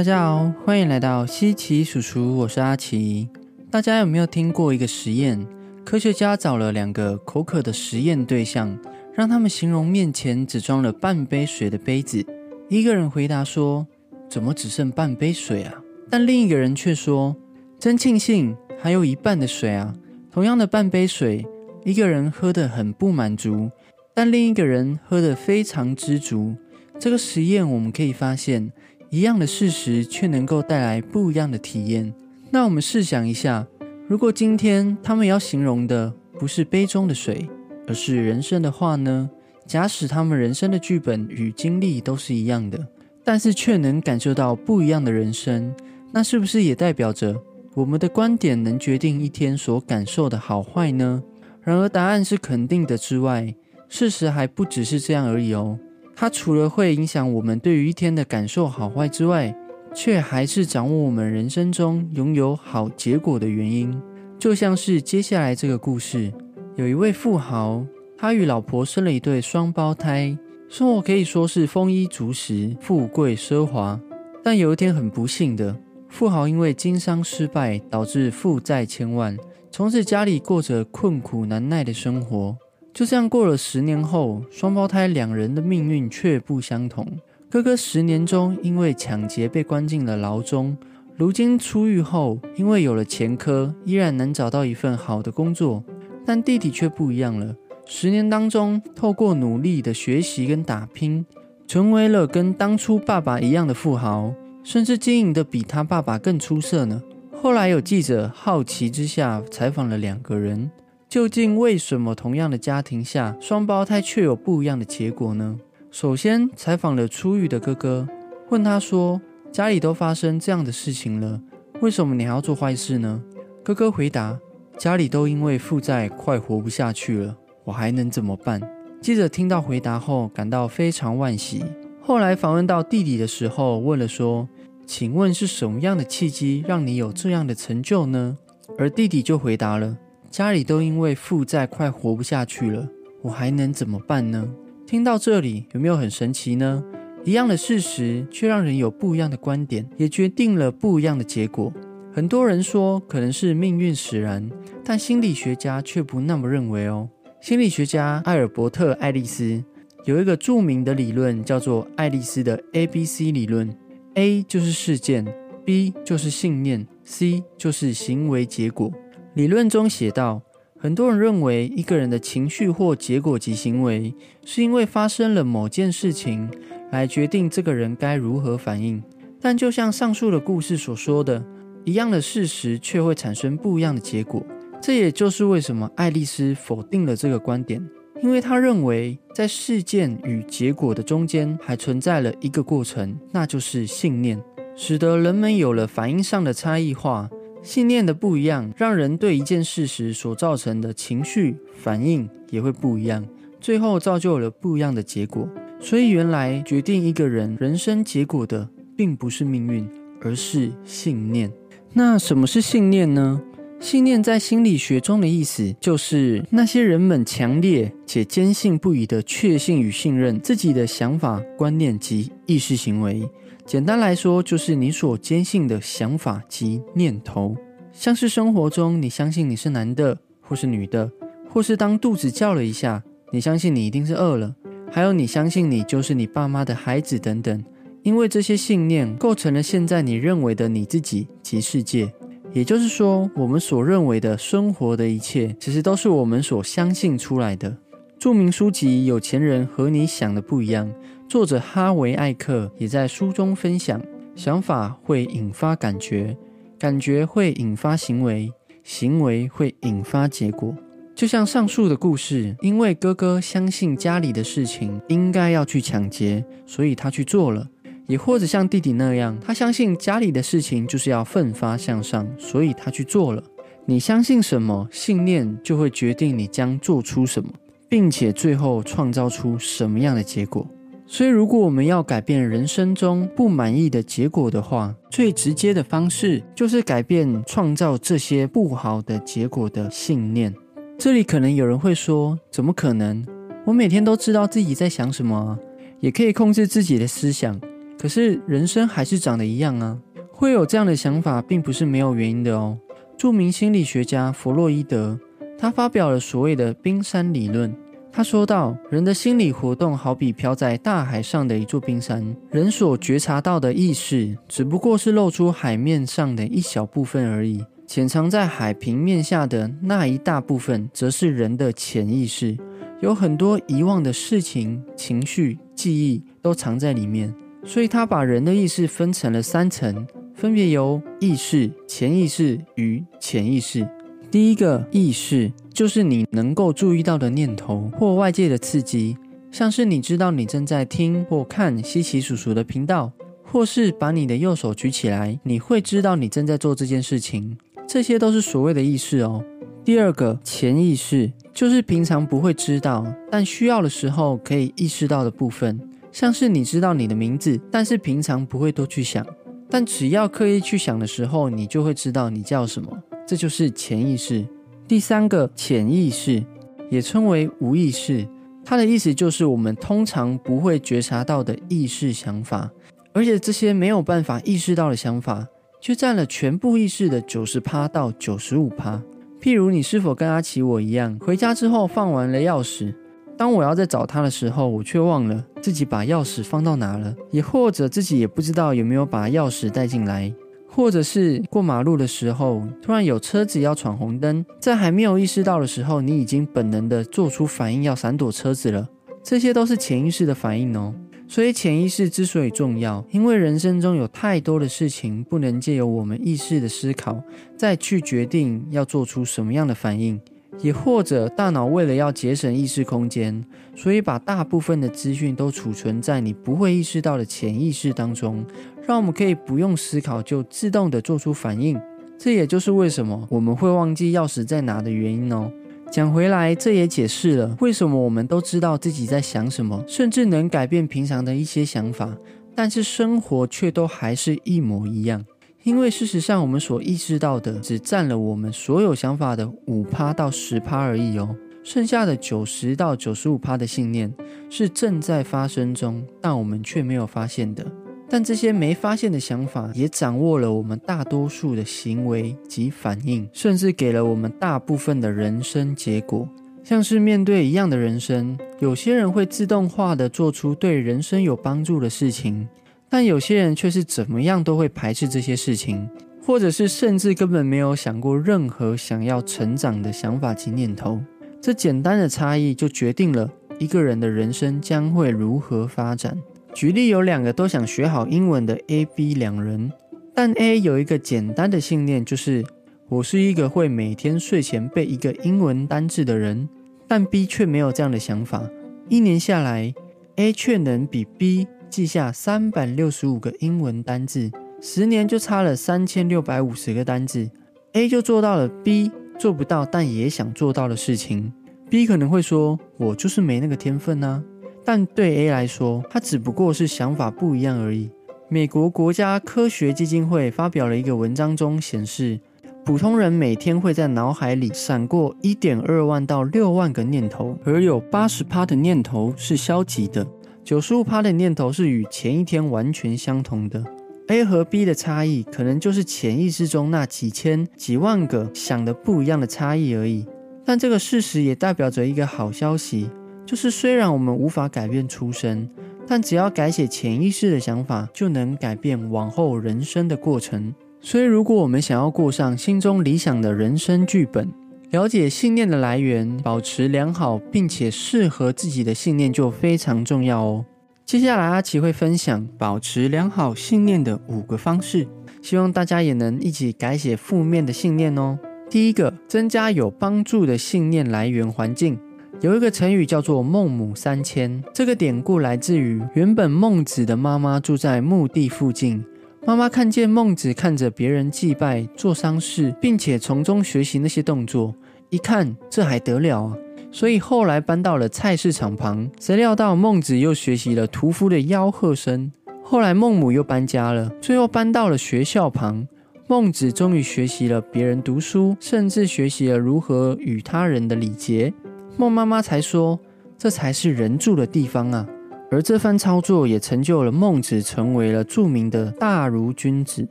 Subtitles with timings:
[0.00, 3.28] 大家好，欢迎来到西奇叔叔，我是阿奇。
[3.70, 5.46] 大家有没有听过一个实验？
[5.84, 8.78] 科学家找了两个口渴的实验对象，
[9.12, 12.24] 让他们形容面前只装了半杯水的杯子。
[12.70, 13.86] 一个人回答说
[14.26, 15.74] ：“怎么只剩半杯水啊？”
[16.08, 17.36] 但另一个人却说
[17.78, 19.94] ：“真庆幸还有一半的水啊！”
[20.32, 21.44] 同样的半杯水，
[21.84, 23.70] 一个人喝得很不满足，
[24.14, 26.54] 但另一个人喝得非常知足。
[26.98, 28.72] 这个实验我们可以发现。
[29.10, 32.14] 一样的事实，却能够带来不一样的体验。
[32.50, 33.66] 那我们试想一下，
[34.06, 37.48] 如果今天他们要形容的不是杯中的水，
[37.88, 39.28] 而是人生的话呢？
[39.66, 42.86] 假使他们人生的剧本与经历都是一样的，
[43.24, 45.74] 但是却能感受到不一样的人生，
[46.12, 47.36] 那是不是也代表着
[47.74, 51.22] 我们的观点能决定一天所感受的好坏呢？
[51.62, 53.54] 然而，答案是肯定的之外，
[53.88, 55.78] 事实还不只是这样而已哦。
[56.20, 59.56] 它除了会影响我们对于一天的感受好坏之外，
[59.94, 63.98] 却还是掌握我们人生中拥有好结果的原因。
[64.38, 66.30] 就像是接下来这个故事，
[66.76, 67.82] 有一位富豪，
[68.18, 70.36] 他与老婆生了一对双胞胎，
[70.68, 73.98] 生活可以说是丰衣足食、富贵奢华。
[74.44, 75.74] 但有一天很不幸的，
[76.10, 79.34] 富豪因为经商失败，导致负债千万，
[79.70, 82.54] 从此家里过着困苦难耐的生活。
[82.92, 87.06] 就这样过了十年后，双胞胎两人的命运却不相同。
[87.48, 90.76] 哥哥十年中因为抢劫被关进了牢中，
[91.16, 95.82] 如今出狱后，因为有了前科，依然能找到一份好的工作。
[96.26, 101.24] 但弟弟却不一样了，十年当中，透过努力的学习跟打拼，
[101.66, 107.02] 成为了跟当初爸爸一样的富豪，甚至经营的比他爸爸更出色呢。
[107.32, 110.70] 后来有记者好奇之下采访了两个人。
[111.10, 115.58] 究竟为什么同样的家庭下，双胞胎却有不一样的结果呢？
[115.90, 118.06] 首先采访了出狱的哥哥，
[118.50, 121.42] 问他说：“家里都发生这样的事情了，
[121.80, 123.20] 为什么你还要做坏事呢？”
[123.64, 124.38] 哥哥回答
[124.78, 128.60] ：“家里都因为负债快活不下去了，我还能怎么办？”
[129.02, 131.64] 记者听到回答后感到非常惋惜。
[132.00, 134.48] 后来访问到弟弟的时候，问了说
[134.86, 138.38] ：“请问是什么样的契机让你有这样的成就呢？”
[138.78, 139.96] 而弟弟就回答了。
[140.30, 142.88] 家里都因为负债快活不下去了，
[143.20, 144.48] 我还能怎么办呢？
[144.86, 146.84] 听到这里，有没有很神奇呢？
[147.24, 151.72] 一样的事实，却让人有不一样的观点，也决定了不一样的结果。
[152.12, 154.48] 很多人说可能是命运使然，
[154.84, 157.08] 但心理学家却不那么认为哦。
[157.40, 159.64] 心理学家艾尔伯特·爱丽丝
[160.04, 163.76] 有一个著名的理论，叫做爱丽丝的 A B C 理论。
[164.14, 165.26] A 就是事件
[165.64, 168.92] ，B 就是信念，C 就是行为结果。
[169.34, 170.42] 理论中写道，
[170.76, 174.12] 很多人认为一个人的情绪或结果及行为，
[174.44, 176.50] 是因为发生了某件事情
[176.90, 179.00] 来决定这个人该如何反应。
[179.40, 181.44] 但就像上述的故事所说的，
[181.84, 184.44] 一样的事实却会产生不一样的结果。
[184.82, 187.80] 这也就是为什么爱丽丝否定了这个观点，
[188.22, 194.42] 因为她认为在事件与结果的中间还存在了一个过程，那就是信念，
[194.74, 197.30] 使得人们有了反应上的差异化。
[197.62, 203.26] 信念的不一样，让人对一件事实所造成的情绪反应也会不一样，
[203.60, 205.48] 最后造就了不一样的结果。
[205.78, 209.88] 所以，原来决定一个人人生结果的，并不是命运，
[210.20, 211.52] 而是信念。
[211.92, 213.40] 那什么是信念呢？
[213.78, 223.26] 信念在心理学中的意思，就是那些人们强烈且坚信不疑的确信与信任自己的想法、观念及意识行为。
[223.70, 227.56] 简单来说，就是你所坚信的想法及念头，
[227.92, 231.08] 像是生活中你相信你是男的或是女的，
[231.48, 234.56] 或是当肚子叫了一下，你相信你一定是饿了，
[234.90, 237.64] 还有你相信你就是你爸妈的孩子等等。
[238.02, 242.12] 因为这些信念构成了现在你认为的你自己及世界。
[242.52, 247.76] 也就是说，我们所认为的生活的一切，其实都是我们所相信出来的。
[248.18, 250.88] 著名书籍《有钱人和你想的不一样》。
[251.30, 254.02] 作者哈维·艾克也在书中分享：
[254.34, 256.36] 想法会引发感觉，
[256.76, 260.74] 感觉会引发行为，行为会引发结果。
[261.14, 267.62] 就像上述的故事，因为哥哥相信家里的事情应该要去抢劫，所以他去做了；
[268.08, 273.40] 也或者像弟弟那样，他相信家里的事情就是要奋发向上，所以他去做了。
[273.86, 277.48] 你相信什么，信念就会决定你将做出什么，
[277.88, 280.66] 并且最后创造出什么样的结果。
[281.12, 290.54] 所以，如果我们要改变人生中不满意的结果的话，最直接的方式就是改变创造这些不好的结果的信念。
[290.96, 293.26] 这里可能有人会说：“怎么可能？
[293.64, 295.58] 我每天都知道自己在想什么，
[295.98, 297.60] 也可以控制自己的思想。”
[297.98, 299.98] 可是人生还是长得一样啊。
[300.30, 302.78] 会有这样的想法，并不是没有原因的哦。
[303.18, 305.18] 著名心理学家弗洛伊德，
[305.58, 307.74] 他发表了所谓的冰山理论。
[308.12, 322.56] 他说道：“人的心理活动好比漂在大海上的一座冰山，人所觉察到的意识只不过是露出海面上的一小部分而已，潜藏在海平面下的那一大部分，则是人的潜意识。
[323.00, 327.34] 有很多遗忘的事情、情绪、记忆都藏在里面。
[327.64, 333.86] 所以，他把人的意识分成了三层。”分别由意识、潜意识与潜意识。
[334.30, 339.16] 第一个意识就是你能够注意到的念头或外界的刺激，
[339.50, 343.10] 像是你知道你正在听或看稀奇叔叔的频道，
[343.42, 347.58] 或是把你的右手举起来，你会知道你正在做这件事情。
[347.88, 349.44] 这些都是所谓的意识哦。
[349.84, 355.80] 第二个潜意识就是平常不会知道，但需要的时候可以意识到的部分，
[356.12, 359.26] 像是你知道你的名字，但是平常不会多去想。
[359.68, 362.96] 但只要刻意去想的时候，你就会知道你叫什么，
[363.30, 364.44] 这就是潜意识。
[364.88, 366.44] 第三个潜意识
[366.90, 368.26] 也称为无意识，
[368.64, 372.68] 它的意思就是我们通常不会觉察到的意识想法，
[373.12, 375.46] 而且这些没有办法意识到的想法，
[375.80, 379.00] 却占了全部意识的九十趴到九十五趴。
[379.40, 382.92] 譬如你是否跟阿奇我一样，回家之后放完了钥匙？
[383.38, 390.34] 当我要再找他的时候，我却忘了自己把钥匙放到哪了，也或者自己也不知道有没有把钥匙带进来，
[390.72, 398.88] 或者是过马路的时候，突然有车子要闯红灯，在还没有意识到的时候，你已经本能的做出反应要闪躲车子了。
[399.22, 400.94] 这些都是潜意识的反应哦。
[401.28, 407.22] 所以潜意识之所以重要，因为人生中有太多的事情不能借由我们意识的思考
[407.56, 410.20] 再去决定要做出什么样的反应。
[410.62, 418.44] 也或者，大脑为了要节省意识空间，所以把大部分的资讯都储存在你不会意识到的潜意识当中，
[418.86, 421.80] 让我们可以不用思考就自动的做出反应。
[422.18, 425.50] 这也就是为什么我们会忘记钥匙在哪的原因哦。
[425.90, 432.14] 讲回来，这也解释了为什么我们都知道自己在想什么，甚至能改变平常的一些想法，
[432.54, 435.24] 但是生活却都还是一模一样。
[435.62, 444.10] 因为事实上，我们所意识到的只占了我们所有想法的五趴到十趴而已哦，剩下的九十到九十五趴的信念
[444.48, 447.64] 是正在发生中，但我们却没有发现的。
[448.08, 456.28] 但这些没发现的想法也掌握了我们大多数的行为及反应，甚至给了我们大部分的人生结果。
[456.64, 462.48] 像是面对一样的人生，有些人会自动化的做出对人生有帮助的事情。
[462.90, 465.88] 但有些人却是怎么样都会排斥这些事情，
[466.26, 471.00] 或者是甚至根本没有想过任何想要成长的想法及念头。
[471.40, 476.20] 这简单的差异就决定了一个人的人生将会如何发展。
[476.52, 479.72] 举例有两个都想学好英文的 A、B 两人，
[480.12, 482.44] 但 A 有一个简单的信念，就是
[482.88, 486.48] 我是一个会每天睡前背一个英文单字的人，
[486.88, 488.50] 但 B 却没有这样的想法。
[488.88, 489.72] 一年下来
[490.16, 491.46] ，A 却能比 B。
[491.70, 494.30] 记下三百六十五个英文单字，
[494.60, 497.30] 十年就差了三千六百五十个单字。
[497.74, 501.32] A 就做到了 B 做不到但也想做到的事情。
[501.70, 504.20] B 可能会说：“我就是没那个天分啊。”
[504.64, 507.88] 但对 A 来说，他只不过是想法不一样而已。
[508.28, 512.18] 美国国家科学基金会发表了一个文章中显示，
[512.64, 520.06] 普通人每天会在脑海里闪过一点二万到六万个念头，而有八十趴的念头是消极的。
[520.42, 523.64] 九十五趴的念头是与前一天完全相同的。
[524.08, 530.04] A 和 B 的差异，可能就是潜意识中那几千几万个想的不一样的差异而已。
[530.44, 532.90] 但这个事实也代表着一个好消息，
[533.24, 535.48] 就是虽然我们无法改变出生，
[535.86, 540.52] 但只要改写潜意识的想法，就能改变往后人生的过程。
[540.80, 544.28] 所以，如果我们想要过上心中理想的人生剧本，
[544.70, 550.44] 了解信念的来源，保持良好并且适合自己的信念就非常重要哦。
[550.86, 554.86] 接下来阿奇会分享保持良好信念的五个方式，
[555.22, 558.16] 希望大家也能一起改写负面的信念哦。
[558.48, 561.76] 第一个，增加有帮助的信念来源环境。
[562.20, 568.84] 有一个成语叫做“孟母三迁”，这个典故来自于原本孟子的妈妈住在墓地附近。
[569.26, 574.54] 妈妈看见孟子看着别人祭拜、做丧事，并且从中学习那些动作，
[574.88, 576.36] 一看这还得了啊！
[576.72, 578.90] 所以后来搬到了菜市场旁。
[578.98, 582.10] 谁料到孟子又学习了屠夫的吆喝声。
[582.42, 585.68] 后来孟母又搬家了，最后搬到了学校旁。
[586.08, 591.32] 孟子终于学习了别人读书，甚至学习了如何与他人的礼节。
[591.76, 592.80] 孟妈妈才说
[593.16, 594.88] ：“这才是人住的地方啊！”
[595.30, 599.86] 而这番操作也成就了孟子，成为了著名的大儒君子。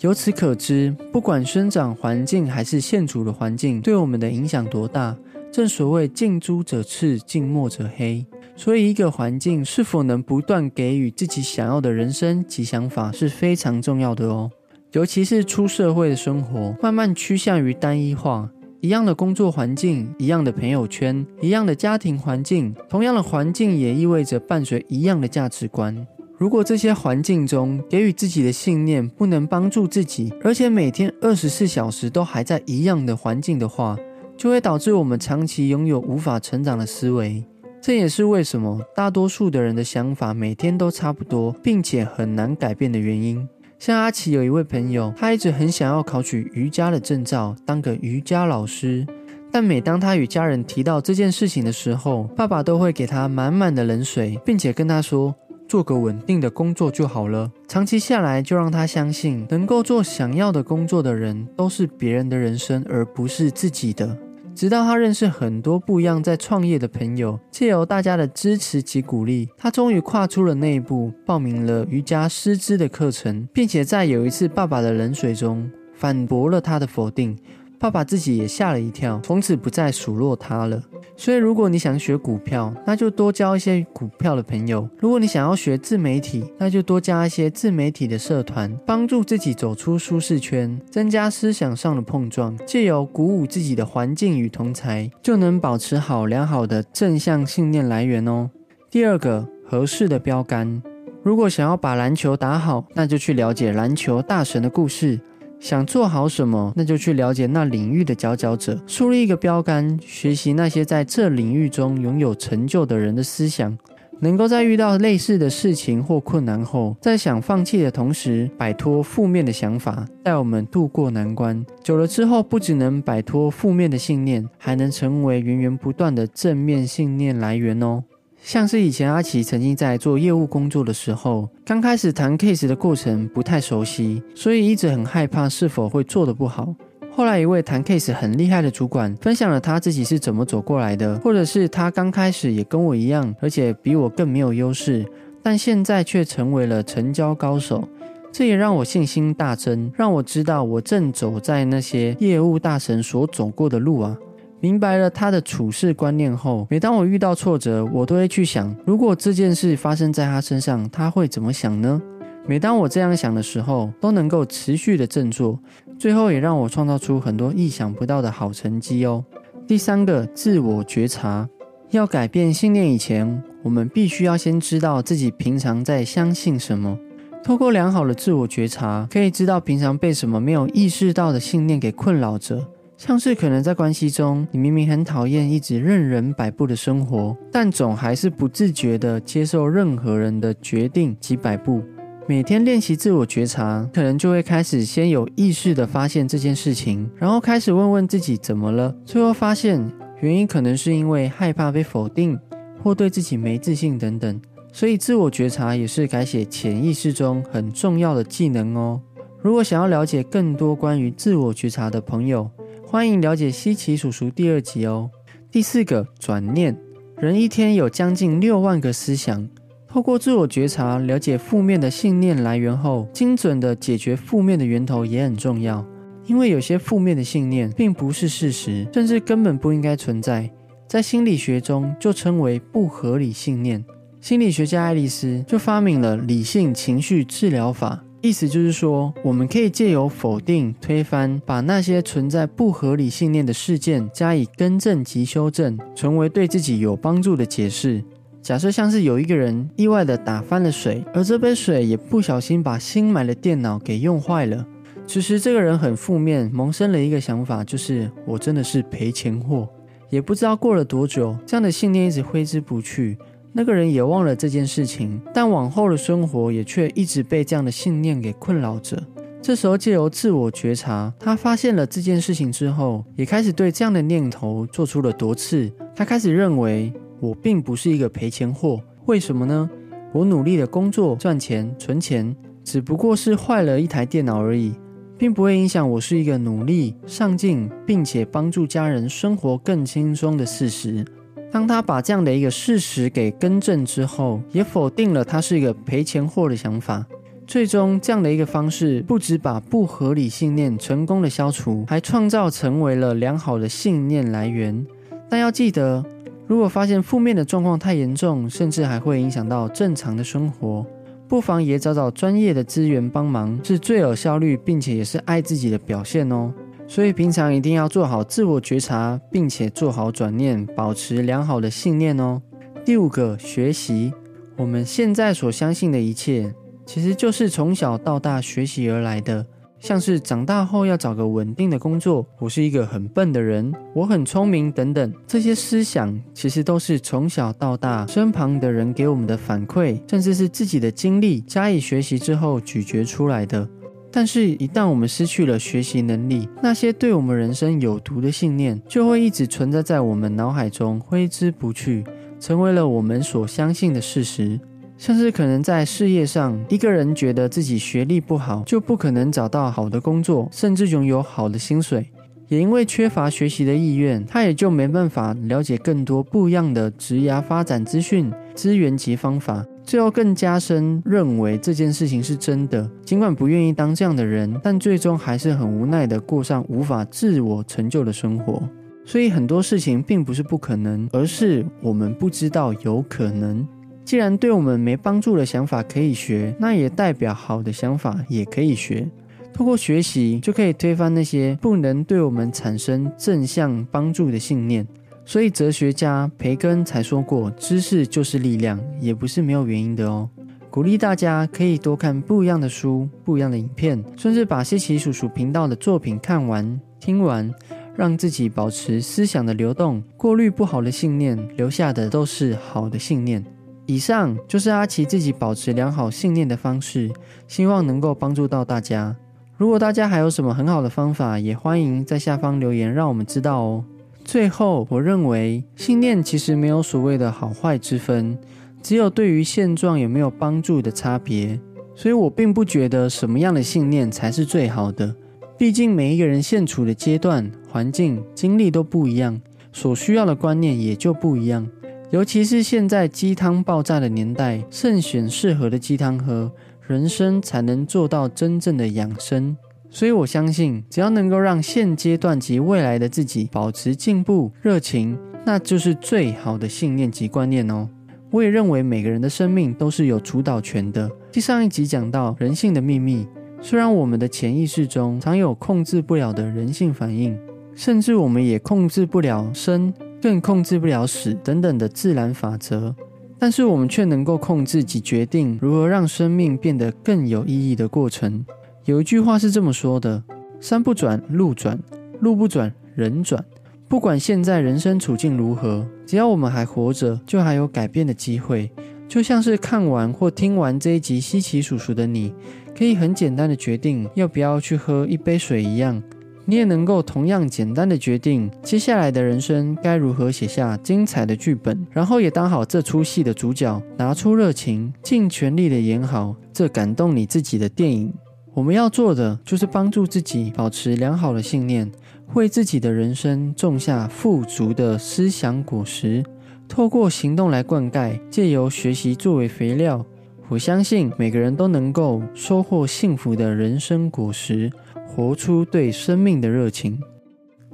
[0.00, 5.16] 由此可知，不管生长环境还是现处的环境，对我们的影响多大。
[5.50, 8.24] 正所谓近朱者赤，近墨者黑。
[8.56, 14.50] 所以，一个环境是否能不断给予自己想要的人生及想法，是非常重要的哦。
[14.92, 18.50] 尤其是出社会的生活，慢慢趋向于单一化。
[18.82, 26.06] 一样的工作环境，一样的朋友圈，一样的家庭环境，同样的环境也意味着伴随一样的价值观。
[26.38, 33.98] 如果这些环境中给予自己的信念不能帮助自己，而且每天二十四小时都还在一样的环境的话，
[34.38, 37.44] 就会导致我们长期拥有无法成长的思维，
[37.82, 43.46] 这也是为什么大多数的人的想法每天都差不多，并且很难改变的原因。
[43.80, 49.06] 像阿奇有一位朋友，他一直很想要考取瑜伽的证照，当个瑜伽老师。
[49.50, 55.34] 但每当他与家人提到这件事情的时候，爸爸都会给他满满的冷水，并且跟他说
[55.66, 64.14] ：“做个稳定的工作就好了。”长期下来，就让他相信，能够做想要的工作的人，都是别人的人生，而不是自己的。
[64.60, 77.34] 直到他认识很多不一样在创业的朋友，借由大家的支持及鼓励，他终于跨出了那一步，报名了瑜伽师资的课程，并且在有一次爸爸的冷水中反驳了他的否定。
[77.80, 80.82] 爸爸自己也吓了一跳，从此不再数落他了。
[81.16, 98.50] 所以，如果你想学股票，那就多交一些股票的朋友；如果你想要学自媒体，那就多加一些自媒体的社团，帮助自己走出舒适圈，增加思想上的碰撞，借由鼓舞自己的环境与同才，就能保持好良好的正向信念来源哦。
[98.90, 100.82] 第二个，合适的标杆。
[101.22, 105.18] 如果想要把篮球打好，那就去了解篮球大神的故事。
[105.60, 113.76] 想做好什么，那就去了解那领域的佼佼者，树立一个标杆，学习那些在这领域中拥有成就的人的思想，
[114.20, 121.64] 能够在遇到类似的事情或困难后，在想放弃的同时，摆脱负面的想法，带我们度过难关。
[121.84, 128.02] 久了之后，不只能摆脱负面的信念，还能成为源源不断的正面信念来源哦。
[128.42, 136.74] 像是以前阿奇曾经在做业务工作的时候，刚开始谈 case 的过程不太熟悉，所以一直很害怕是否会做得不好。
[137.12, 145.04] 后来一位谈 case 很厉害的主管分享了他自己是怎么走过来的，或者是他刚开始也跟我一样，而且比我更没有优势，
[145.42, 147.86] 但现在却成为了成交高手。
[148.32, 154.16] 这也让我信心大增，让我知道我正走在那些业务大神所走过的路啊。
[154.60, 162.00] 明白了他的处事观念后，每当我遇到挫折，我都会去想，如果这件事发生在他身上，他会怎么想呢？
[162.46, 165.58] 每当我这样想的时候，都能够持续的振作，
[165.98, 169.24] 最后也让我创造出很多意想不到的好成绩哦。
[169.66, 171.48] 第三个，自我觉察，
[171.90, 176.98] 要改变信念以前，我们必须要先知道自己平常在相信什么。
[177.42, 182.66] 透过良好的自我觉察，可以知道平常被什么没有意识到的信念给困扰着。
[183.00, 191.82] 像是可能在关系中，你明明很讨厌一直任人摆布的生活，但总还是不自觉地接受任何人的决定及摆布。
[192.28, 198.94] 每天练习自我觉察，可能就会开始先有意识地发现这件事情，然后开始问问自己怎么了。
[199.06, 199.82] 最后发现
[200.20, 202.38] 原因可能是因为害怕被否定，
[202.82, 204.38] 或对自己没自信等等。
[204.74, 209.00] 所以自我觉察也是改写潜意识中很重要的技能哦。
[209.40, 212.50] 如果想要了解更多关于自我觉察的朋友，
[212.90, 215.08] 欢迎了解西奇叔叔第二集哦。
[215.48, 216.76] 第四个转念，
[217.18, 219.48] 人一天有将近六万个思想，
[219.86, 225.86] 透过自我觉察，了解负面的信念来源后，精准的解决负面的源头也很重要。
[226.26, 230.50] 因为有些负面的信念并不是事实，甚至根本不应该存在，
[230.88, 233.84] 在心理学中就称为不合理信念。
[234.20, 238.04] 心理学家爱丽丝就发明了理性情绪治疗法。
[238.22, 248.04] 意思就是说，我们可以借由否定、推翻，把那些存在不合理信念的事件加以更正及修正，成为对自己有帮助的解释。
[248.42, 254.66] 假设像是有一个人意外的打翻了水，而这杯水也不小心把新买的电脑给用坏了。
[255.06, 259.66] 此时这个人很负面，萌生了一个想法，就是我真的是赔钱货。
[260.10, 263.16] 也不知道过了多久，这样的信念一直挥之不去。
[263.52, 269.02] 那个人也忘了这件事情，但往后的生活也却一直被这样的信念给困扰着。
[269.42, 275.72] 这时候借由自我觉察，他发现了这件事情之后，也开始对这样的念头做出了夺刺。
[275.96, 278.80] 他开始认为，我并不是一个赔钱货。
[279.06, 279.68] 为什么呢？
[280.12, 284.74] 我努力的工作赚钱存钱，只不过是坏了一台电脑而已，
[285.16, 291.04] 并不会影响我是一个努力上进，并且帮助家人生活更轻松的事实。
[291.52, 297.04] 当他把这样的一个事实给更正之后，也否定了他是一个赔钱货的想法。
[297.46, 304.86] 最终，这样的一个方式不止把不合理信念成功的消除，还创造成为了良好的信念来源。
[305.28, 306.04] 但要记得，
[306.46, 310.86] 如果发现负面的状况太严重，甚至还会影响到正常的生活，
[311.26, 316.52] 不妨也找找专业的资源帮忙，是最有效率，并且也是爱自己的表现哦。
[316.90, 322.42] 所以平常一定要做好自我觉察，并且做好转念，保持良好的信念哦。
[322.84, 324.12] 第五个，学习
[324.56, 326.52] 我们现在所相信的一切。
[326.84, 329.46] 其实就是从小到大学习而来的，
[329.78, 343.68] 像是长大后要找个稳定的工作，我是一个很笨的人，我很聪明等等，这些思想其实都是从小到大身旁的人给我们的反馈，甚至是自己的经历加以学习之后咀嚼出来的。
[344.12, 352.04] 但是，一旦我们失去了学习能力，那些对我们人生有毒的信念就会一直存在在我们脑海中，挥之不去，
[352.40, 354.58] 成为了我们所相信的事实。
[354.98, 362.10] 像是可能在事业上，一个人觉得自己学历不好，就不可能找到好的工作，甚至拥有好的薪水。
[362.48, 369.64] 也因为缺乏学习的意愿，他也就没办法了解更多不一样的职涯发展资讯、资源及方法。
[369.90, 372.88] 最后更加深认为这件事情是真的。
[373.04, 378.62] 尽管不愿意当这样的人，但最终还是很无奈的过上无法自我成就的生活。
[379.04, 383.66] 所以很多事情并不是不可能，而是我们不知道有可能。
[384.04, 389.08] 既然对我们没帮助的想法可以学，那也代表好的想法也可以学。
[389.52, 394.86] 透过学习，就可以推翻那些不能对我们产生正向帮助的信念。
[395.24, 400.28] 所以，哲学家培根才说过：“知识就是力量。”也不是没有原因的哦。
[400.70, 407.52] 鼓励大家可以多看不一样的书、不一样的影片，甚至把西奇叔叔频道的作品看完、听完，
[407.96, 413.44] 让自己保持思想的流动，过滤不好的信念，留下的都是好的信念。
[413.86, 417.10] 以上就是阿奇自己保持良好信念的方式，
[417.48, 419.16] 希望能够帮助到大家。
[419.56, 423.84] 如果大家还有什么很好的方法，也欢迎在下方留言，让我们知道哦。
[424.30, 428.38] 最后，我认为信念其实没有所谓的好坏之分，
[428.80, 431.58] 只有对于现状有没有帮助的差别。
[431.96, 435.12] 所以我并不觉得什么样的信念才是最好的，
[435.58, 439.40] 毕竟每一个人现处的阶段、环境、经历都不一样，
[439.72, 441.68] 所需要的观念也就不一样。
[442.10, 446.52] 尤其是现在鸡汤爆炸的年代，慎选适合的鸡汤喝，
[446.86, 449.56] 人生才能做到真正的养生。
[449.90, 457.88] 所以我相信，只要能够让现阶段及未来的自己保持进步、热情，那就是最好的信念及观念哦。
[458.30, 461.10] 我也认为每个人的生命都是有主导权的。
[461.34, 463.26] 上一集讲到人性的秘密，
[463.60, 467.36] 虽然我们的潜意识中常有控制不了的人性反应，
[467.74, 469.92] 甚至我们也控制不了生。
[470.22, 472.94] 更控制不了死等等的自然法则，
[473.38, 478.44] 但是我们却能够控制及决定如何让生命变得更有意义的过程。
[478.90, 480.20] 有一句话是这么说的：
[480.60, 481.78] 山不转路转，
[482.18, 483.42] 路不转人转。
[483.86, 488.68] 不管现在人生处境如何，只要我们还活着，就还有改变的机会。
[489.06, 492.34] 就像是看完或听完这一集稀奇叔叔的你，
[492.76, 496.02] 可以很简单的决定要不要去喝一杯水一样。
[496.44, 508.12] 你也能够同样简单的决定接下来的人生该如何写下精彩的剧本，然后也当好这出戏的主角，拿出热情，尽全力的演好这感动你自己的电影。
[508.54, 511.90] 我们要做的就是帮助自己保持良好的信念，
[512.34, 516.22] 为自己的人生种下富足的思想果实，
[516.68, 520.04] 透过行动来灌溉，借由学习作为肥料。
[520.48, 524.70] 我相信每个人都能够收获幸福的人生果实。
[525.12, 526.96] 活出对生命的热情。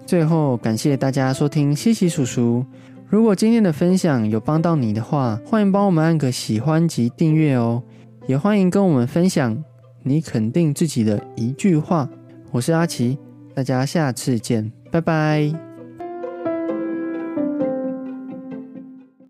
[0.07, 2.65] 最后，感谢大家收听西西叔叔。
[3.09, 7.83] 如果今天的分享有帮到你的话，欢迎帮我们按个喜欢及订阅哦。
[8.27, 9.63] 也欢迎跟我们分享
[10.07, 12.09] 你肯定自己的一句话。
[12.53, 13.19] 我是阿奇，
[13.53, 15.66] 大家下次见，拜拜。